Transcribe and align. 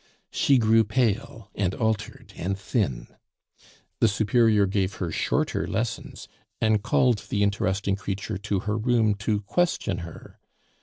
She 0.31 0.57
grew 0.57 0.83
pale 0.83 1.51
and 1.53 1.75
altered 1.75 2.33
and 2.35 2.57
thin. 2.57 3.05
The 3.99 4.07
Superior 4.07 4.65
gave 4.65 4.95
her 4.95 5.11
shorter 5.11 5.67
lessons, 5.67 6.27
and 6.59 6.81
called 6.81 7.27
the 7.29 7.43
interesting 7.43 7.95
creature 7.95 8.39
to 8.39 8.61
her 8.61 8.79
room 8.79 9.13
to 9.17 9.41
question 9.41 9.99
her. 9.99 10.39